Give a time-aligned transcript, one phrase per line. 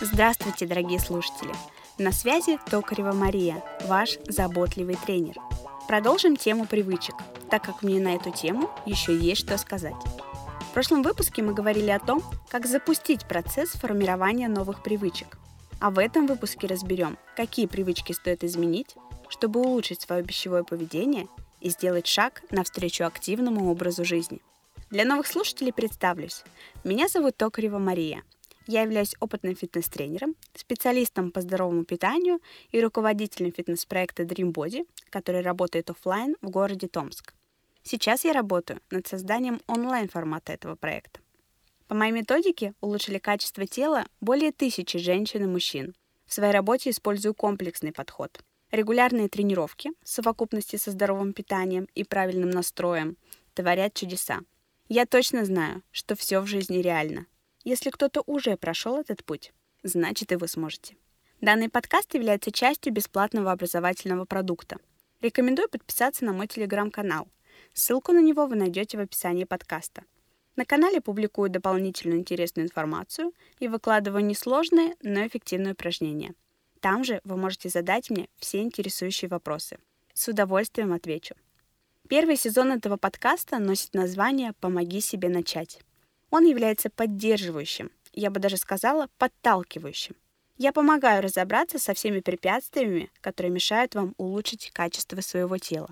[0.00, 1.52] Здравствуйте, дорогие слушатели!
[1.98, 5.34] На связи Токарева Мария, ваш заботливый тренер.
[5.88, 7.16] Продолжим тему привычек,
[7.50, 9.96] так как мне на эту тему еще есть что сказать.
[10.60, 15.38] В прошлом выпуске мы говорили о том, как запустить процесс формирования новых привычек.
[15.80, 18.94] А в этом выпуске разберем, какие привычки стоит изменить,
[19.28, 21.26] чтобы улучшить свое пищевое поведение
[21.64, 24.40] и сделать шаг навстречу активному образу жизни.
[24.90, 26.44] Для новых слушателей представлюсь.
[26.84, 28.22] Меня зовут Токарева Мария–
[28.66, 35.90] я являюсь опытным фитнес-тренером, специалистом по здоровому питанию и руководителем фитнес-проекта Dream Body, который работает
[35.90, 37.34] офлайн в городе Томск.
[37.82, 41.20] Сейчас я работаю над созданием онлайн-формата этого проекта.
[41.88, 45.94] По моей методике улучшили качество тела более тысячи женщин и мужчин.
[46.24, 48.40] В своей работе использую комплексный подход.
[48.74, 53.16] Регулярные тренировки в совокупности со здоровым питанием и правильным настроем
[53.54, 54.40] творят чудеса.
[54.88, 57.26] Я точно знаю, что все в жизни реально–
[57.64, 60.96] если кто-то уже прошел этот путь, значит и вы сможете.
[61.40, 64.76] Данный подкаст является частью бесплатного образовательного продукта.
[65.22, 67.26] Рекомендую подписаться на мой телеграм-канал.
[67.72, 70.02] Ссылку на него вы найдете в описании подкаста.
[70.56, 76.34] На канале публикую дополнительную интересную информацию и выкладываю несложные, но эффективные упражнения.
[76.84, 79.78] Там же вы можете задать мне все интересующие вопросы.
[80.12, 81.34] С удовольствием отвечу.
[82.10, 85.80] Первый сезон этого подкаста носит название «Помоги себе начать».
[86.28, 90.14] Он является поддерживающим, я бы даже сказала, подталкивающим.
[90.58, 95.88] Я помогаю разобраться со всеми препятствиями, которые мешают вам улучшить качество своего тела.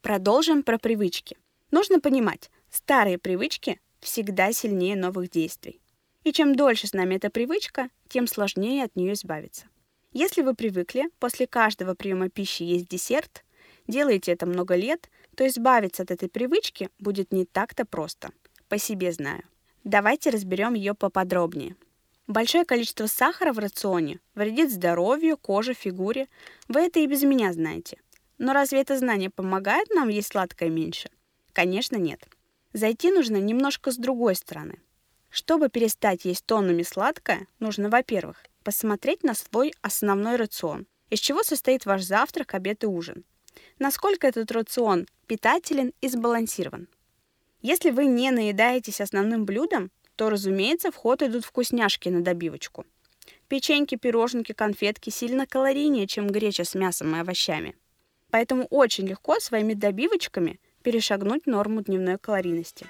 [0.00, 1.36] Продолжим про привычки.
[1.72, 5.80] Нужно понимать, старые привычки всегда сильнее новых действий.
[6.22, 9.66] И чем дольше с нами эта привычка, тем сложнее от нее избавиться.
[10.18, 13.44] Если вы привыкли после каждого приема пищи есть десерт,
[13.86, 18.30] делаете это много лет, то избавиться от этой привычки будет не так-то просто.
[18.70, 19.42] По себе знаю.
[19.84, 21.76] Давайте разберем ее поподробнее.
[22.26, 26.28] Большое количество сахара в рационе вредит здоровью, коже, фигуре.
[26.66, 27.98] Вы это и без меня знаете.
[28.38, 31.10] Но разве это знание помогает нам есть сладкое меньше?
[31.52, 32.26] Конечно, нет.
[32.72, 34.80] Зайти нужно немножко с другой стороны.
[35.28, 41.86] Чтобы перестать есть тоннами сладкое, нужно, во-первых, посмотреть на свой основной рацион, из чего состоит
[41.86, 43.24] ваш завтрак, обед и ужин.
[43.78, 46.88] Насколько этот рацион питателен и сбалансирован.
[47.62, 52.84] Если вы не наедаетесь основным блюдом, то, разумеется, в ход идут вкусняшки на добивочку.
[53.46, 57.76] Печеньки, пироженки, конфетки сильно калорийнее, чем греча с мясом и овощами.
[58.32, 62.88] Поэтому очень легко своими добивочками перешагнуть норму дневной калорийности.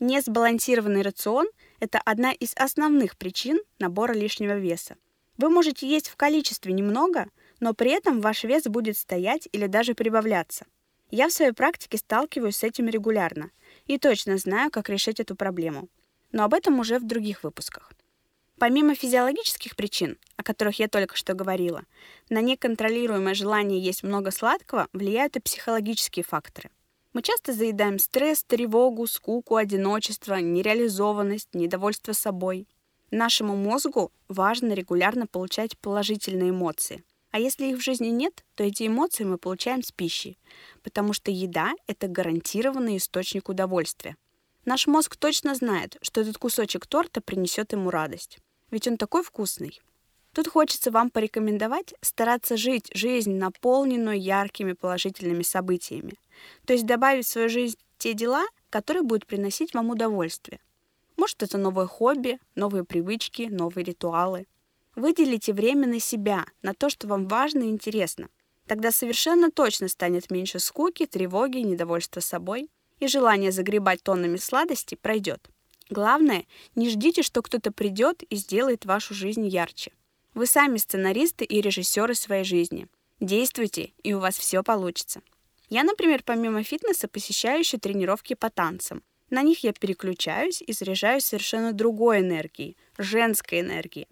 [0.00, 1.48] Несбалансированный рацион–
[1.80, 4.96] это одна из основных причин набора лишнего веса.
[5.36, 7.28] Вы можете есть в количестве немного,
[7.60, 10.66] но при этом ваш вес будет стоять или даже прибавляться–
[11.10, 13.50] я в своей практике сталкиваюсь с этим регулярно
[13.86, 15.88] и точно знаю, как решить эту проблему.
[16.32, 17.92] Но об этом уже в других выпусках.
[18.58, 21.84] Помимо физиологических причин, о которых я только что говорила,
[22.28, 26.70] на неконтролируемое желание есть много сладкого влияют и психологические факторы.
[27.18, 32.68] Мы часто заедаем стресс, тревогу, скуку, одиночество, нереализованность, недовольство собой.
[33.10, 37.02] Нашему мозгу важно регулярно получать положительные эмоции.
[37.32, 40.38] А если их в жизни нет, то эти эмоции мы получаем с пищей,
[40.84, 44.16] потому что еда— это гарантированный источник удовольствия.
[44.64, 48.38] Наш мозг точно знает, что этот кусочек торта принесет ему радость.
[48.70, 49.80] Ведь он такой вкусный.
[50.32, 56.14] Тут хочется вам порекомендовать стараться жить жизнь, наполненную яркими положительными событиями.
[56.66, 60.60] То есть добавить в свою жизнь те дела, которые будут приносить вам удовольствие.
[61.16, 64.46] Может, это новое хобби, новые привычки, новые ритуалы—
[64.98, 68.30] Выделите время на себя, на то, что вам важно и интересно.
[68.66, 72.68] Тогда совершенно точно станет меньше скуки, тревоги, недовольства собой,
[72.98, 75.48] и желание загребать тоннами сладостей пройдет.
[75.88, 79.92] Главное, не ждите, что кто-то придет и сделает вашу жизнь ярче.
[80.38, 82.86] Вы сами сценаристы и режиссеры своей жизни.
[83.18, 85.20] Действуйте, и у вас все получится.
[85.68, 89.02] Я, например, помимо фитнеса посещаю еще тренировки по танцам.
[89.30, 94.06] На них я переключаюсь и заряжаюсь совершенно другой энергией, женской энергией.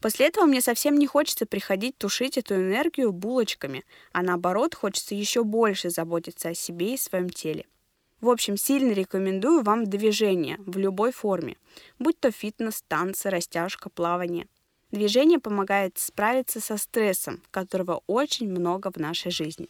[0.00, 5.44] После этого мне совсем не хочется приходить тушить эту энергию булочками, а наоборот хочется еще
[5.44, 7.66] больше заботиться о себе и своем теле.
[8.20, 11.56] В общем, сильно рекомендую вам движение в любой форме,
[12.00, 14.48] будь то фитнес, танцы, растяжка, плавание.
[14.90, 19.68] Движение помогает справиться со стрессом, которого очень много в нашей жизни.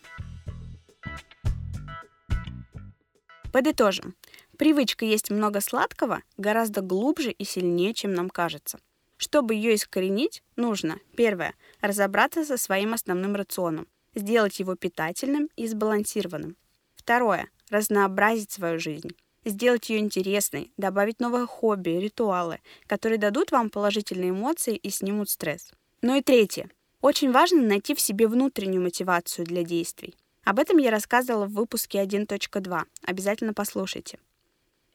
[3.52, 4.14] Подытожим.
[4.56, 8.78] Привычка есть много сладкого гораздо глубже и сильнее, чем нам кажется.
[9.16, 16.56] Чтобы ее искоренить, нужно, первое, разобраться со своим основным рационом, сделать его питательным и сбалансированным.
[16.94, 17.48] Второе.
[17.70, 19.10] Разнообразить свою жизнь.
[19.44, 25.70] Сделать ее интересной, добавить новое хобби, ритуалы, которые дадут вам положительные эмоции и снимут стресс.
[26.02, 26.70] Ну и третье.
[27.00, 30.16] Очень важно найти в себе внутреннюю мотивацию для действий.
[30.44, 32.82] Об этом я рассказывала в выпуске 1.2.
[33.02, 34.18] Обязательно послушайте.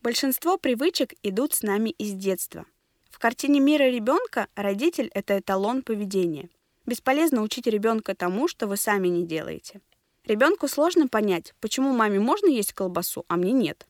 [0.01, 2.65] Большинство привычек идут с нами из детства.
[3.09, 6.49] В картине мира ребенка родитель– это эталон поведения.
[6.85, 9.79] Бесполезно учить ребенка тому, что вы сами не делаете.
[10.25, 13.87] Ребенку сложно понять, почему маме можно есть колбасу, а мне нет.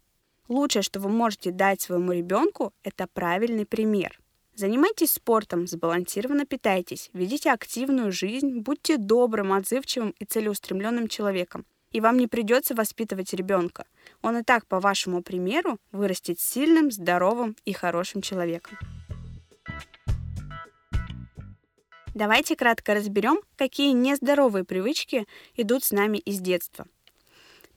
[0.49, 4.19] Лучшее, что вы можете дать своему ребенку, это правильный пример.
[4.55, 11.65] Занимайтесь спортом, сбалансированно питайтесь, ведите активную жизнь, будьте добрым, отзывчивым и целеустремленным человеком.
[11.91, 13.85] И вам не придется воспитывать ребенка.
[14.21, 18.77] Он и так, по вашему примеру, вырастет сильным, здоровым и хорошим человеком.
[22.13, 25.25] Давайте кратко разберем, какие нездоровые привычки
[25.55, 26.85] идут с нами из детства.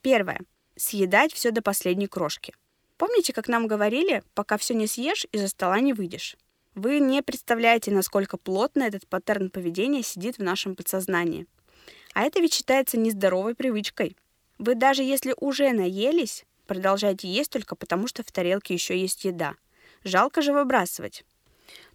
[0.03, 0.41] Первое.
[0.77, 2.55] Съедать все до последней крошки.
[2.99, 6.37] Помните, как нам говорили, пока все не съешь, из-за стола не выйдешь?
[6.75, 11.47] Вы не представляете, насколько плотно этот паттерн поведения сидит в нашем подсознании.
[12.13, 14.17] А это ведь считается нездоровой привычкой.
[14.59, 19.55] Вы даже если уже наелись, продолжаете есть только потому, что в тарелке еще есть еда.
[20.05, 21.25] Жалко же выбрасывать.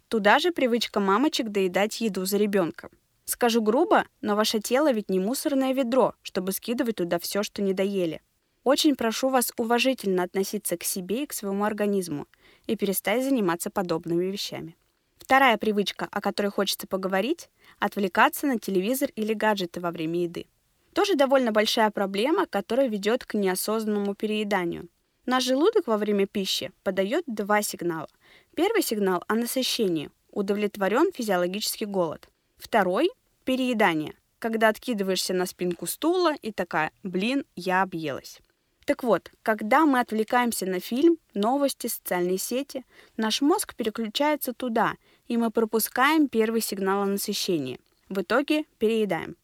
[0.08, 2.90] Туда же привычка мамочек доедать еду за ребенка.
[3.24, 7.72] Скажу грубо, но ваше тело ведь не мусорное ведро, чтобы скидывать туда все, что не
[7.72, 8.20] доели.
[8.64, 12.28] Очень прошу вас уважительно относиться к себе и к своему организму
[12.66, 14.76] и перестать заниматься подобными вещами.
[15.18, 17.48] Вторая привычка, о которой хочется поговорить–
[17.80, 20.46] отвлекаться на телевизор или гаджеты во время еды.
[20.92, 24.88] Тоже довольно большая проблема, которая ведет к неосознанному перееданию.
[25.26, 28.08] Наш желудок во время пищи подает два сигнала.
[28.54, 32.28] Первый сигнал о насыщении– удовлетворен физиологический голод.
[32.58, 33.10] Второй–
[33.44, 38.40] переедание, когда откидываешься на спинку стула и такая «блин, я объелась».
[38.84, 42.84] Так вот, когда мы отвлекаемся на фильм, новости, социальные сети,
[43.16, 44.94] наш мозг переключается туда,
[45.28, 47.78] и мы пропускаем первый сигнал о насыщении.
[48.08, 49.36] В итоге переедаем.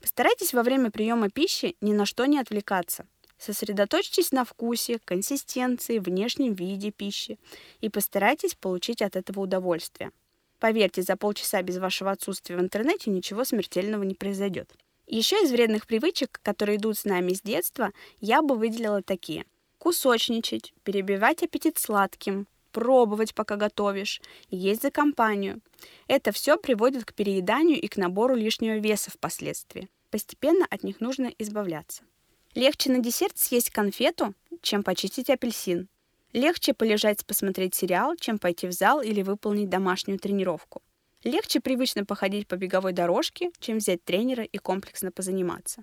[0.00, 3.06] Постарайтесь во время приема пищи ни на что не отвлекаться.
[3.38, 7.38] Сосредоточьтесь на вкусе, консистенции, внешнем виде пищи
[7.80, 10.12] и постарайтесь получить от этого удовольствие.
[10.60, 14.72] Поверьте, за полчаса без вашего отсутствия в интернете ничего смертельного не произойдет.
[15.06, 19.44] Еще из вредных привычек, которые идут с нами с детства, я бы выделила такие.
[19.78, 24.20] Кусочничать, перебивать аппетит сладким, пробовать, пока готовишь,
[24.50, 25.60] есть за компанию.
[26.08, 29.88] Это все приводит к перееданию и к набору лишнего веса впоследствии.
[30.10, 32.02] Постепенно от них нужно избавляться.
[32.54, 35.88] Легче на десерт съесть конфету, чем почистить апельсин.
[36.32, 40.82] Легче полежать посмотреть сериал, чем пойти в зал или выполнить домашнюю тренировку.
[41.24, 45.82] Легче привычно походить по беговой дорожке, чем взять тренера и комплексно позаниматься.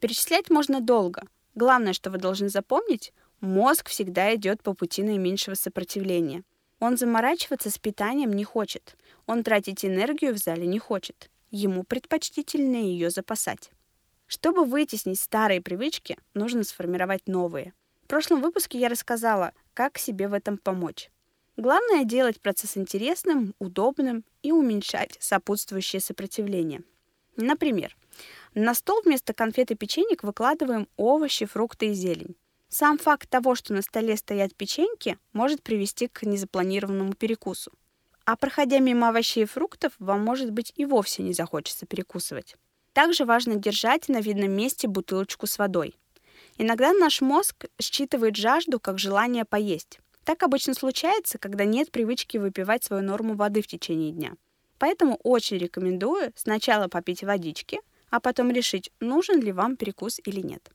[0.00, 1.22] Перечислять можно долго.
[1.54, 6.44] Главное, что вы должны запомнить, мозг всегда идет по пути наименьшего сопротивления.
[6.78, 8.96] Он заморачиваться с питанием не хочет.
[9.26, 11.30] Он тратить энергию в зале не хочет.
[11.50, 13.70] Ему предпочтительнее ее запасать.
[14.26, 17.72] Чтобы вытеснить старые привычки, нужно сформировать новые.
[18.04, 21.10] В прошлом выпуске я рассказала, как себе в этом помочь.
[21.56, 26.82] Главное делать процесс интересным, удобным и уменьшать сопутствующее сопротивление.
[27.36, 27.94] Например,
[28.54, 32.36] на стол вместо конфет и печенек выкладываем овощи, фрукты и зелень.
[32.68, 37.70] Сам факт того, что на столе стоят печеньки, может привести к незапланированному перекусу.
[38.24, 42.56] А проходя мимо овощей и фруктов, вам, может быть, и вовсе не захочется перекусывать.
[42.94, 45.94] Также важно держать на видном месте бутылочку с водой.
[46.56, 50.00] Иногда наш мозг считывает жажду как желание поесть.
[50.24, 54.34] Так обычно случается, когда нет привычки выпивать свою норму воды в течение дня.
[54.78, 60.70] Поэтому очень рекомендую сначала попить водички, а потом решить, нужен ли вам перекус или нет.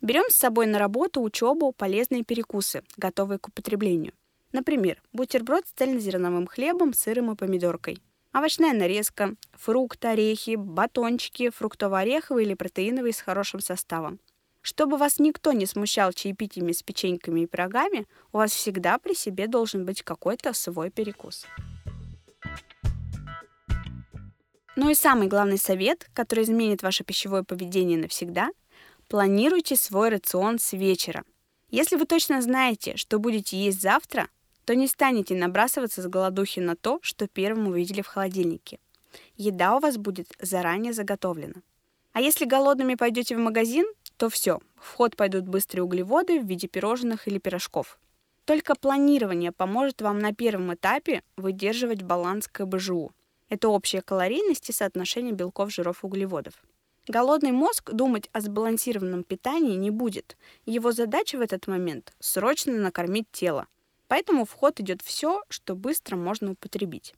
[0.00, 4.12] Берем с собой на работу, учебу полезные перекусы, готовые к употреблению.
[4.52, 8.02] Например, бутерброд с цельнозерновым хлебом, сыром и помидоркой.
[8.32, 14.20] Овощная нарезка, фрукты, орехи, батончики, фруктово-ореховые или протеиновые с хорошим составом.
[14.64, 19.46] Чтобы вас никто не смущал чаепитиями с печеньками и пирогами, у вас всегда при себе
[19.46, 21.44] должен быть какой-то свой перекус.
[24.74, 28.50] Ну и самый главный совет, который изменит ваше пищевое поведение навсегда–
[29.10, 31.24] планируйте свой рацион с вечера.
[31.70, 34.28] Если вы точно знаете, что будете есть завтра,
[34.64, 38.78] то не станете набрасываться с голодухи на то, что первым увидели в холодильнике.
[39.36, 41.56] Еда у вас будет заранее заготовлена.
[42.14, 43.84] А если голодными пойдете в магазин,
[44.16, 47.98] то все, в ход пойдут быстрые углеводы в виде пирожных или пирожков.
[48.44, 53.12] Только планирование поможет вам на первом этапе выдерживать баланс КБЖУ.
[53.48, 56.54] Это общая калорийность и соотношение белков, жиров углеводов.
[57.06, 60.36] Голодный мозг думать о сбалансированном питании не будет.
[60.64, 63.66] Его задача в этот момент– срочно накормить тело.
[64.08, 67.14] Поэтому в ход идет все, что быстро можно употребить.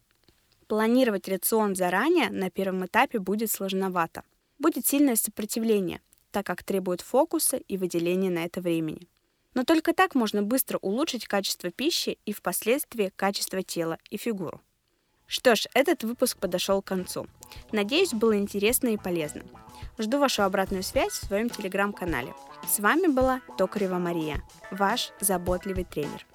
[0.66, 4.24] Планировать рацион заранее на первом этапе будет сложновато.
[4.58, 6.00] Будет сильное сопротивление,
[6.36, 9.08] так как требует фокуса и выделения на это времени.
[9.54, 14.60] Но только так можно быстро улучшить качество пищи и впоследствии качество тела и фигуру.
[15.26, 17.26] Что ж, этот выпуск подошел к концу.
[17.72, 19.44] Надеюсь, было интересно и полезно.
[19.96, 22.34] Жду вашу обратную связь в своем телеграм-канале.
[22.68, 26.26] С вами была Токарева Мария, ваш заботливый тренер.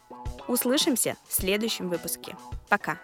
[0.48, 2.36] Услышимся в следующем выпуске.
[2.70, 3.00] Пока!